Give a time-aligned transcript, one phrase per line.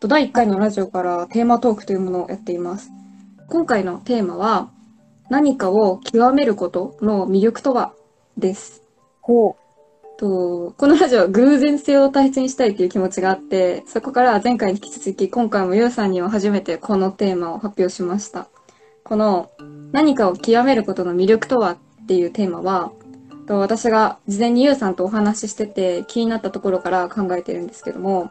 [0.00, 2.90] と第1回のラジオからテーマトークというものをやっています。
[3.48, 4.70] 今回のテーマは、
[5.30, 7.94] 何かを極めることの魅力とは？
[8.36, 8.82] です。
[9.20, 9.56] ほ
[10.18, 18.48] とこのラジオは偶然性を大切にしたいという気持ちがあって、そこから前回に引き続き、今回もゆうさんには初めてこのテーマを発表しました。
[19.02, 19.50] この
[19.92, 22.92] 何かを極めることの魅力とはっていうテーマは、
[23.46, 28.22] と私が事前にゆうさんとお話ししてて気になったところから考えてるんですけども、う。
[28.24, 28.30] うん。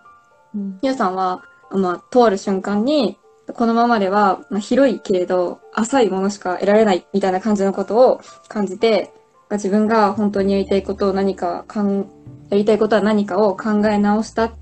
[0.81, 3.17] ゆうさんは、まあ、とある瞬間に、
[3.53, 9.13] このままでは、まあ、広いけれど、浅いものしか得られないみたいな感じのことを感じて、
[9.51, 12.09] 自分が本当にやりたいことを何かかん、
[12.49, 14.53] やりたいことは何かを考え直した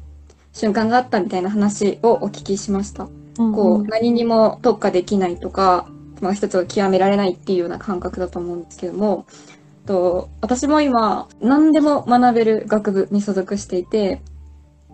[0.54, 3.08] 瞬間があったみたいな話をお聞きしました。
[3.38, 5.88] こう、何にも特化できないとか、
[6.22, 9.26] まあ、一つを極められないっていうような感覚だと思うんですけども、
[9.86, 14.22] と私も今、何でも学べる学部に所属していて、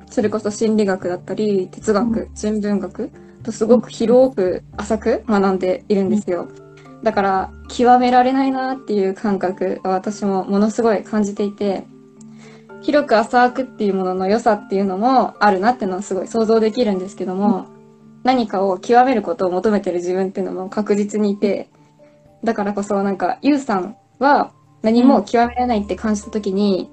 [0.09, 3.11] それこそ心理学だったり、哲学、人文学
[3.43, 6.47] とすごく広く浅く学んでいるんですよ。
[7.03, 11.85] だから、極められないなっていう感覚は私もものすごい感じていて、
[12.81, 17.67] 広く浅くっていうものの良さっていうのもあるなっていうのはすごい想像できるんですけども、
[18.23, 21.69] 何かを極めることを求めてる自分っていうのも確実にいて、
[22.43, 24.51] だからこそなんか、ゆうさんは
[24.81, 26.89] 何も極められないって感じた時に、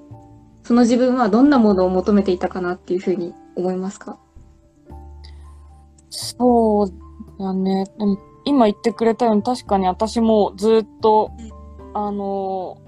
[0.65, 4.17] その自分はどんなものを求めていたかなっていうふうに思いますか？
[6.09, 6.91] そう
[7.39, 7.85] だね。
[7.97, 11.31] でも今言ってくれたように確かに私もずっと、
[11.93, 12.85] あのー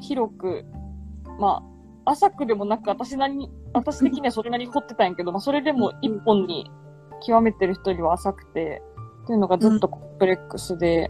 [0.00, 0.66] 広く、
[1.40, 1.62] ま
[2.04, 6.70] あ、浅くでもなく私なりに、私的にはそれなりに掘ってたんやけど、まあそれでも一本に
[7.26, 8.82] 極めてる人よりは浅くて、
[9.22, 11.08] っていうのがずっとコンプレックスで、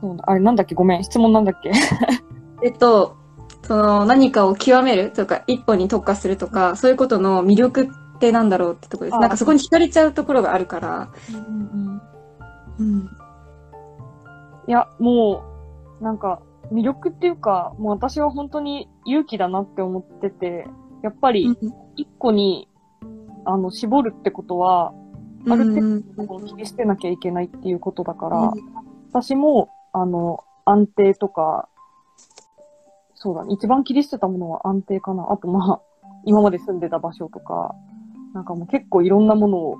[0.00, 0.24] そうだ。
[0.26, 0.74] あれなんだっけ？
[0.74, 1.70] ごめん、質問なんだっけ？
[2.64, 3.16] えっと、
[3.66, 9.16] その何かを極めるとか、一本に特化するとか、そういうことの魅力ってなんだろうってところです。
[9.16, 11.08] あなんかそこに惹かれちゃうところがあるから。
[12.78, 13.08] うん。
[14.66, 15.44] いや、も
[16.00, 16.40] う、なんか、
[16.72, 20.66] 魅力っていうか、もう私は本当に勇気だなって思ってて、
[21.02, 21.56] やっぱり
[21.96, 22.68] 一個に、
[23.44, 24.92] あの、絞るってことは、
[25.48, 28.52] ある程度切り捨てなきゃいけないっていうことだから、
[29.12, 31.68] 私も、あの、安定とか、
[33.24, 35.32] そうだね、一番切り捨てたものは安定かな。
[35.32, 35.80] あと、まあ、
[36.26, 37.74] 今まで住んでた場所とか、
[38.34, 39.78] なんかもう結構いろんなものを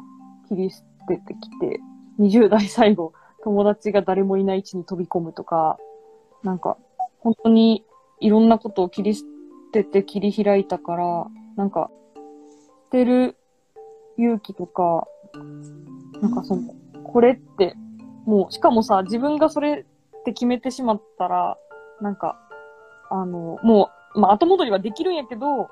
[0.49, 1.79] 切り捨ててきて、
[2.19, 3.13] 20代最後、
[3.43, 5.77] 友達が誰もいない位置に飛び込むとか、
[6.43, 6.79] なんか、
[7.21, 7.85] 本当に
[8.19, 9.27] いろんなことを切り捨
[9.73, 11.27] てて切り開いたから、
[11.57, 12.21] なんか、捨
[12.93, 13.37] てる
[14.17, 15.07] 勇気とか、
[16.23, 16.63] なんかその、
[17.03, 17.77] これって、
[18.25, 19.85] もう、しかもさ、自分がそれ
[20.21, 21.59] って決めてしまったら、
[22.01, 22.41] なんか、
[23.11, 25.69] あの、もう、まあ、後戻りはできるんやけど、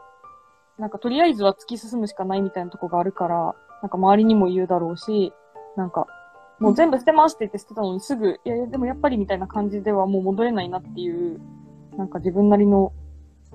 [0.79, 5.33] なんか、とりあえずは突き進むしかないみたいなとこがあるから、なんか周りにも言うだろうし、
[5.77, 6.07] なんか、
[6.59, 11.41] もう全部捨てますって言って捨てたのにすぐ、いやいや、でもやっぱりみたいな感じではもう戻れないなっていう、
[11.97, 12.93] なんか自分なりの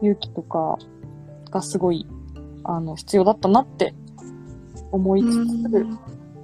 [0.01, 0.77] 勇気とか
[1.49, 2.05] がすごい、
[2.63, 3.95] あの、必要だったなって
[4.91, 5.71] 思いつつ、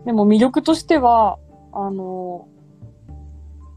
[0.06, 1.38] でも魅力としては、
[1.72, 2.48] あの、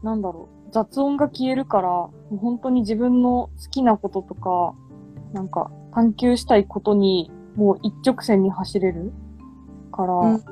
[0.03, 4.73] なんだろう、雑音が消えるから、もう本当に自分の好きなこととか、
[5.33, 9.11] なんか探求したいことに、もう一直線に走れる
[9.91, 10.43] から、うん。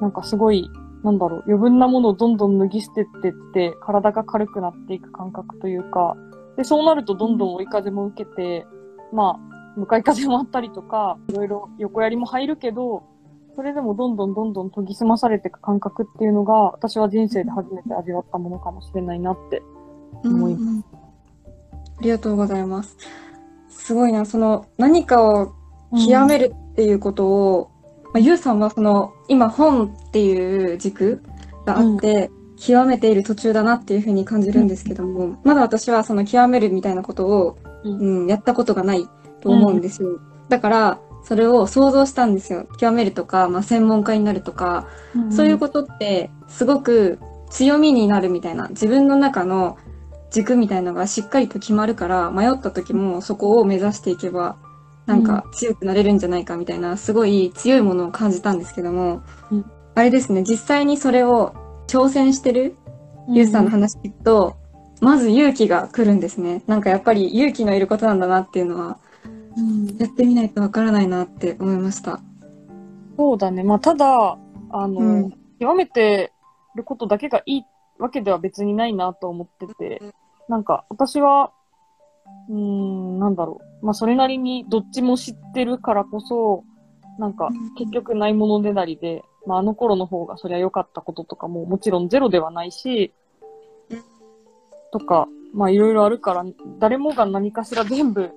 [0.00, 0.68] なんかすごい、
[1.02, 6.16] なんだろう、余分なものをどんどん脱ぎ捨ててって、体が軽くなっていく感覚というか、
[6.56, 8.66] で、そうなるとどんどん追い風も受けて、
[9.12, 13.04] まあ、向かい風もあったりとか、いろいろ横やりも入るけど、
[13.54, 19.62] それでもどんどんどんどん研ぎ澄まされていく感覚っていうのが、私は人生で初めて味わったものかもしれないなって。
[20.24, 20.84] 思いうん
[21.98, 22.96] ありがとうございます。
[23.68, 25.54] すごいな、その何かを
[26.06, 27.70] 極めるっていうことを、
[28.06, 31.22] まあ、ゆうさんはその今本っていう軸
[31.66, 37.98] があって、極めている途中だなっていうふうに感じるんですけども、まだ私はその極めるみたいなことを、うん。
[37.98, 39.08] うん、やったことがない
[39.40, 40.20] と思うんですよ。
[40.48, 42.66] だから、それを想像したんですよ。
[42.78, 44.88] 極めるとか、まあ、専門家になるとか、
[45.30, 47.18] そういうことってすごく
[47.50, 48.68] 強みになるみたいな。
[48.68, 49.76] 自分の中の
[50.30, 54.56] 軸みたいのがしっかりと決まるから迷った時もそこを目指していけば
[55.04, 59.70] なんか強くなれるんじゃないかみたいなすごい強いものを感じたんですけども、うん。
[59.94, 61.54] あれですね実際にそれを
[61.86, 62.76] 挑戦してる
[63.28, 64.56] ゆうさんの話聞くと、
[65.00, 66.62] まず勇気が来るんですね。
[66.66, 68.98] なんかやっぱり勇気のいることなんだなっていうのは
[69.56, 72.20] うんやってみないとわからないなって思いました。
[73.16, 73.62] そうだね。
[73.62, 74.38] まあ、ただ、
[74.70, 76.32] あの、うん極めて
[76.74, 77.62] ることだけがいい
[77.96, 80.02] わけでは別にないなと思ってて、
[80.48, 81.52] なんか、私は、
[82.48, 83.86] うーん、なんだろう。
[83.86, 86.64] まあ、それなりにどっちも知ってるからこそ、
[87.18, 93.12] なんか結局ないものねだりで、まああの頃の方がそりゃ良かったこととかももちろんゼロではないし、
[94.92, 96.44] とか、まあいろいろあるから、
[96.78, 98.30] 誰もが何かしら全部、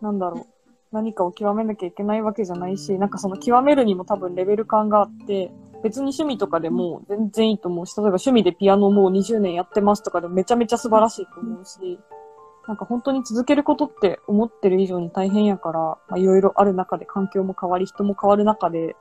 [0.00, 0.46] なんだろう、
[0.92, 5.52] 何かを極めなきゃいけないわけじゃないし、なんかその極めるにも多分レベル感があって、
[5.82, 11.98] 別に趣味とかでも全然いいと思うし、例えば趣味でピアノもう20年やってますとかでもめちゃめちゃ素晴らしいと思うし、
[12.66, 18.96] なんか本当に続けることって思ってる以上に大変やから、まあいろいろある中で環境も変わり、人も変わる中で、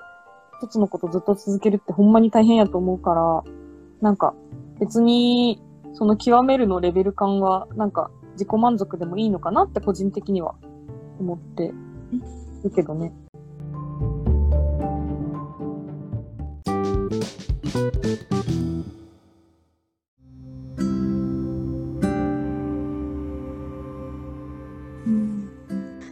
[0.62, 3.44] 一つのことずっと続けるってほんまに大変やと思うから、
[4.01, 4.36] なんか
[4.80, 5.62] 別に
[5.94, 10.56] その極めるのレベル感はなんか自己満足でもいいのかなって個人的には
[11.19, 11.74] 思って。
[12.63, 13.12] るけどね。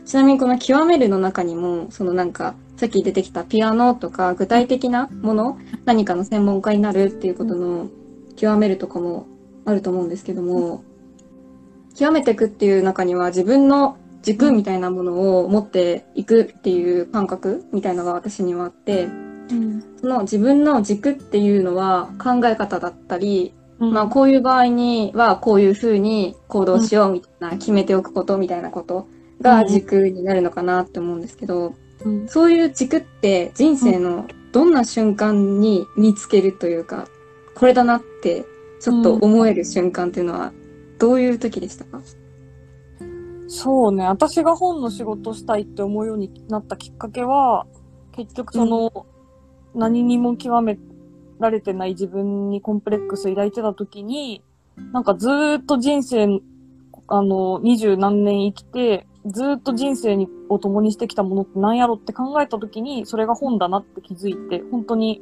[0.06, 7.89] ちなみにこの極めるの中にも、そのなんか、さっき出てきたピアノとか具体的なもの、何かの専門家になるっていうことの
[8.38, 9.27] 極めるとかも
[9.65, 10.83] あると思うんですけども、
[11.94, 19.07] 極めていくっていう中には自分の軸みたいなものを持っていくっていう感覚みたいなのが私にはあって、
[20.01, 29.07] その自分の軸っていうのは考え方だったり、まあこういう場合にはこういうふうに行動しようみたいな決めておくことみたいなこと
[29.39, 32.27] が軸になるのかなって思うんですけど、うん。
[32.27, 37.07] そういう軸って人生のどんな瞬間に見つけるというか、
[37.56, 38.45] これだなって
[38.81, 40.51] ちょっと思える瞬間っていうのは
[41.00, 42.01] どういう時でしたか、
[43.47, 47.65] そうね、私が本の仕事したいって思うようになったきっかけは、
[48.11, 49.05] 結局その、
[49.73, 50.77] 何にも極め
[51.39, 54.44] られてない自分にコンプレックス抱いてた時に、
[54.91, 56.41] なんかずーっと人生、
[57.07, 65.21] あの、二十何年生きて、ずーっと人生にを共にしてきたものって何やろって考えた時に、それが本だなって気づいて、本当に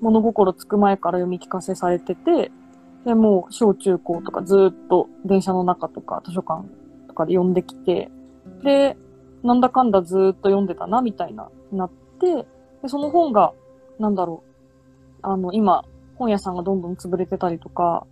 [0.00, 2.52] 物心つく前から読み聞かせされてて、
[3.04, 6.85] で、もう小中高とかずーっと電車の中とか図書館と
[7.16, 8.10] かで読んできて、
[8.62, 8.96] で、
[9.42, 11.90] なんだかんだずーっと読んでたな、みたいな、なっ
[12.20, 12.46] て、
[12.82, 13.52] で、その本が、
[13.98, 14.50] なんだろう、
[15.22, 15.84] あの、今、
[16.16, 18.06] 本屋さんがどんどん潰れてたりとか、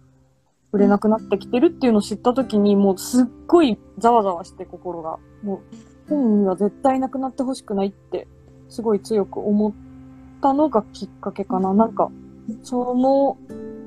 [0.72, 8.26] 売れなくなってきてるっていうのを知ったときに、もうすっごいざわざわして心が、もう、本には絶対なくなってほしくないって、
[8.68, 9.72] すごい強く思っ
[10.42, 11.72] たのがきっかけかな。
[11.74, 12.10] なんか、
[12.62, 13.38] その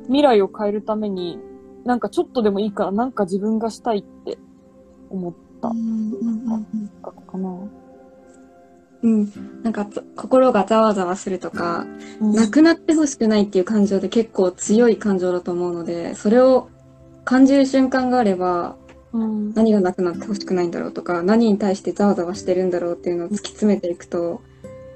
[0.05, 1.39] 未来を変えるために、
[1.85, 4.37] なんかちょっとでもいいから、なんか自分がしたいって
[5.09, 5.69] 思った
[7.31, 7.49] かな。
[9.03, 9.31] うん、
[9.63, 11.85] なんかつ心がざわざわするとか、
[12.19, 16.69] なくなってほしくないっていう感情で結構強い感情だと思うので、それを
[17.23, 18.75] 感じる瞬間があれば、
[19.13, 19.53] うん。
[19.53, 24.41] 何がなくなってほしくないんだろうとか、何に対してざわざわしてるんだろうっていうのを突き詰めていくと、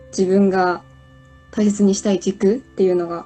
[0.09, 0.81] 自分が
[1.51, 3.25] 大切にしたい軸っていうのが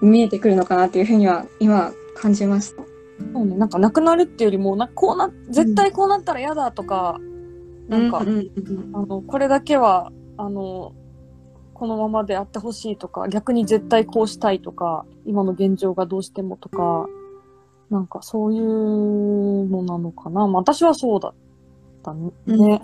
[0.00, 2.93] 見えてくるのかなっていうふうには今感じました。
[3.18, 7.20] そうね、なんかなくなるっていうよりも、なこうな、絶対こうなったら嫌だとか、
[7.88, 10.92] なんか、うんうんうんあの、これだけは、あの、
[11.74, 17.06] このままであってほしいとか、逆に絶対こうしたいとか、今の現状がどうしてもとか、
[17.90, 20.46] なんかそういうのなのかな。
[20.46, 21.34] まあ私はそうだっ
[22.02, 22.32] たね。
[22.46, 22.80] うん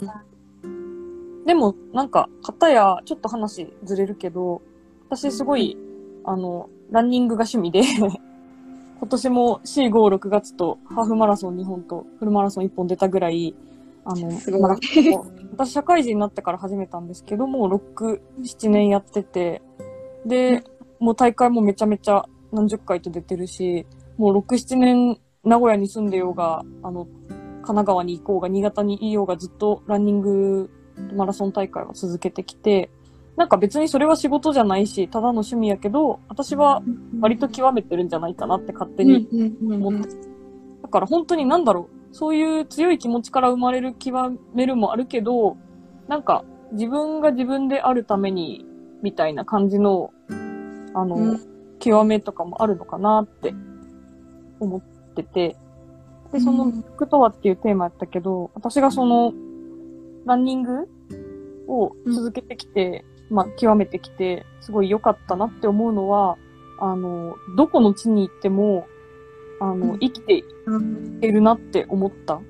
[1.47, 4.61] でも、なんか、方や、ちょっと話ずれるけど、
[5.09, 5.77] 私すごい、
[6.25, 7.83] あの、ランニングが趣味で、
[9.01, 13.55] 今年も4、5、6月とハーフマラソン2本とフルマラソン1本出たぐらい、
[14.05, 14.31] あの、
[15.53, 19.63] 私社会人になってから始めたんですけども、6、7年やってて、
[20.27, 20.63] で、
[20.99, 23.87] もう大会もめちゃめちゃ何十回と出てるし、
[24.19, 30.71] もう6、7年名古屋に住んでようが、あの、神奈川に行こうが、新潟にいようがずっとランニング
[31.15, 32.91] マラソン大会を続けてきて、
[33.37, 36.83] なんか別にそれは仕事じゃないし、ただの趣味やけど、私は
[37.21, 39.29] 割と極めてるんじゃないかなって勝手に
[39.63, 40.09] 思って。
[40.83, 45.57] だから本当になんだろう、そういう強い気持ちから生まれる極めるもあるけど、
[46.09, 48.65] なんか自分が自分であるために、
[49.03, 50.13] みたいな感じの、
[50.95, 51.41] あの、うん。
[51.79, 53.55] 極めとかもあるのかなって
[54.61, 55.57] 思ってて、
[56.33, 56.83] で、その、うん。
[56.83, 59.33] 服とはっていうテーマやったけど、私がその、
[60.27, 60.89] ランニング
[61.67, 66.37] を続けてきて、まあ、極めてきて、すごい良かったなって思うのは、
[66.79, 68.87] あの、どこの地に行っても、
[69.61, 72.41] あの、うん生きているなって思った。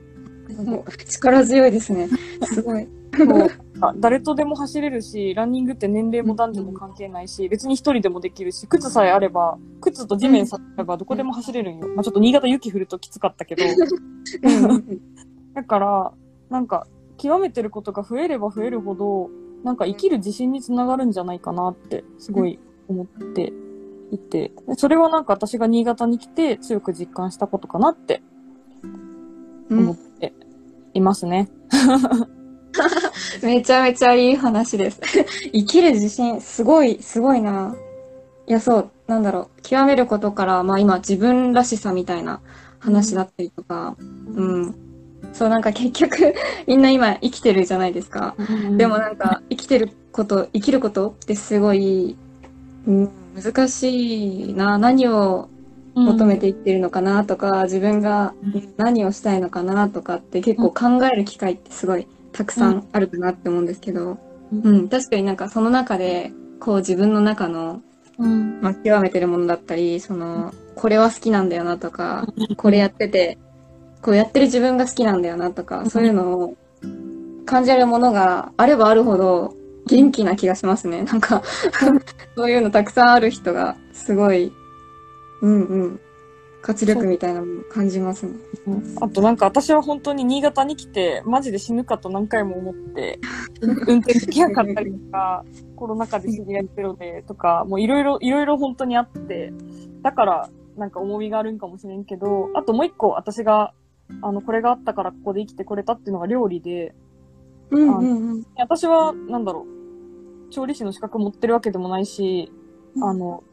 [1.06, 2.08] 力強いですね。
[2.44, 2.88] すごい。
[3.16, 3.48] そう
[3.82, 11.88] あ誰とでも走れるし、ランニングって年齢も男女も関係ないし、別に一人でもできるし、靴さえあれば、靴と地面さえあればどこでも走れるんよ。
[11.88, 13.64] まあちょっと新潟雪降るときつかったけど。
[15.54, 16.12] だから、
[16.50, 19.30] なんか、極めてることが増えれば増えるほど、
[19.64, 23.52] なんか生きる自信につながるんじゃないかなって、すごい思って
[24.10, 28.22] いて、でそれはなんか私が新潟に来て強く実感したことかなって
[29.70, 29.78] うん。
[29.78, 30.32] 思って
[30.94, 31.48] いますね。
[33.42, 35.00] めちゃめちゃいい話です。
[35.52, 37.74] 生きる自信、すごい、すごいな。
[38.46, 39.62] いや、そう、なんだろう。
[39.62, 42.40] 極めることから、まあ今、自分らしさみたいな
[42.78, 44.74] 話だったりとか、うん。
[45.32, 46.34] そう、なんか結局、
[46.66, 48.34] みんな今生きてるじゃないですか。
[48.76, 52.16] でもなんか、生きてること、生きることってすごい、
[52.86, 54.78] うん、難しいな。
[54.78, 55.48] 何を
[55.94, 58.34] 求めていってるのかなとか、自分が
[58.76, 64.18] 何をしたいのかなとかって結構考える機会ってすごいたくさんあるかなって思うんですけど、
[64.52, 64.62] うん。
[64.62, 67.82] うん、確かになんかその中で、こう自分の中の、
[68.18, 68.60] うん。
[68.60, 73.38] まあ、極めてるものだったり、その、これは好きなんだよなとか、これやってて、
[74.02, 76.56] こうやってる自分が好きなんだよなとか、そういうのを
[77.44, 79.54] 感じられるものがあればあるほど
[79.86, 81.02] 元気な気がしますね。
[81.02, 81.42] なんか、
[82.36, 84.52] そういうのたくさんある人が、すごい、
[85.42, 86.00] うんうん、
[86.62, 88.32] 活力みたいなのも感じますね。
[89.00, 93.18] あとなんか私は本当に新潟に来て、マジで死ぬかと何回も思って、
[93.60, 95.44] 運転できなかったりとか、
[95.76, 99.52] コロナ禍で知り合いゼロでとか、もういろいろ、いろいろ本当にあって、
[100.02, 103.72] だからなんか重みがあるんかもしれんけど、あともう一個私が、
[104.22, 106.94] あの、これがあったからここで生きてこれたっていうのが料理で、
[107.70, 108.46] うんうんうん。
[108.56, 109.66] 私は、なんだろ
[110.48, 112.52] う、調理師の資格持ってるわけでもないし、
[113.02, 113.44] あの、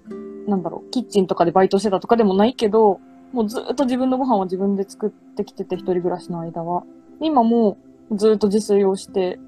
[0.48, 3.00] なんだろう、キッチンとかでバイトしてたとかでもないけど、
[3.34, 6.84] もうずっと自分のご飯は自分で作ってきてて、一人暮らしの間は。
[7.20, 7.78] 今も
[8.14, 9.40] ずっと自炊をして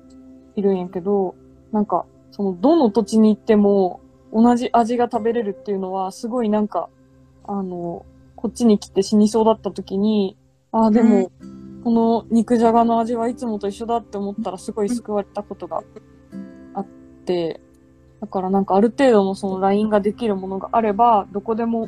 [0.56, 1.36] いるんやけど、
[1.72, 4.02] なんか、その、どの土地に行っても
[4.34, 6.90] 同じ味が食べれるっていうのは、すごいなんか、
[7.46, 10.38] あの、こっちに来て死にそうだった時に、
[10.72, 11.32] ああ、でも、
[11.84, 15.82] この肉じゃがの味はいつもと一緒だって思ったらすごい救われたことが
[16.74, 16.86] あっ
[17.26, 17.62] て、
[18.22, 21.88] だからなんかある程度のそのラインができるものがあれば、どこでも、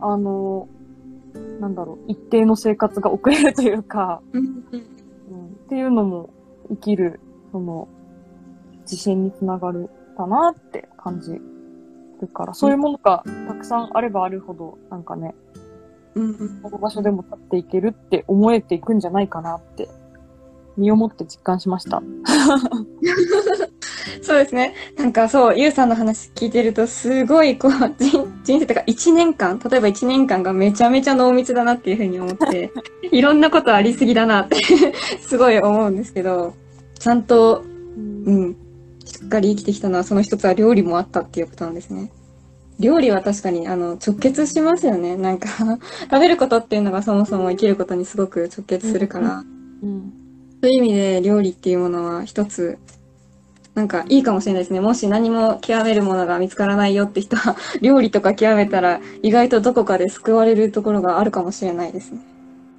[0.00, 0.68] あの、
[1.60, 4.44] なんだろう、一定の生活が送れるというか、うん。
[4.44, 6.30] うん、っていうのも
[6.68, 7.20] 生きる、
[7.52, 7.88] その、
[8.82, 11.32] 自信につながるかなって感じ
[12.20, 15.34] るから、そういうものがたくさんあればあるほど、なんかね、
[16.14, 16.60] うんうん。
[16.62, 19.88] この場所でも立っていけるって思えていくんじゃないかなって、
[20.76, 22.02] 身をもって実感しました。
[24.22, 24.74] そうですね。
[24.96, 27.70] なんかそう、ゆうさんの話聞いてると、すごいこう、
[28.02, 32.72] 人人生とか1年間、例えば1年間がめちゃめちゃ濃密だなっていうふうに思って、
[33.12, 34.56] いろんなことありすぎだなって
[35.20, 36.54] すごい思うんですけど、
[36.98, 37.62] ちゃんと、
[37.96, 38.56] うん、
[39.04, 42.10] しっかり生きてきたのは、その一つは料理もあったっていうことなんですね。
[42.80, 45.16] 料理は確かに、あの、直結しますよね。
[45.16, 45.48] なんか、
[46.10, 49.44] 食べることっていうのがそもそも生きることにすごく直結するから、
[49.82, 50.12] うん。
[50.62, 52.78] そういう意味で料理っていうものは一つ、
[53.74, 54.80] なんかいいかもしれないですね。
[54.80, 62.20] もし何も極めるものが見つからないよって人は、 料理とか極めたら意外とどこかで救われるところがあるかもしれないですね。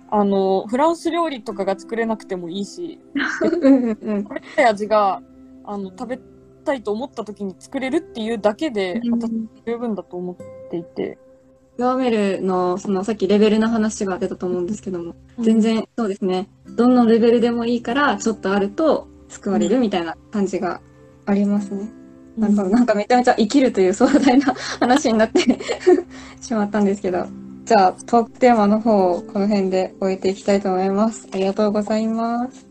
[0.10, 3.00] あの、フランス料理とかが作れなくてもいいし、
[3.62, 4.24] うんうんうん。
[4.24, 5.22] これって味が、
[5.64, 6.20] あの、食べ
[6.62, 9.32] たいと思った時に作れるっていうだけで、私
[9.66, 11.18] 十分だと思っていて。
[11.78, 16.48] 極めるの、そのさっきレベルの話が出たと思うんですけども、全然そうですね。
[16.76, 20.82] どのレベルでもいいから、ちょっとあると救われるみたいな感じが
[21.26, 21.90] ありますね。
[22.38, 25.40] うなんか、なんかめちゃめちゃ生きるという壮大な話になって
[26.42, 27.26] しまったんですけど。
[27.66, 31.28] じゃあ、トークテーマの方をこの辺で終えていきたいと思います。
[31.32, 32.71] ありがとうございます。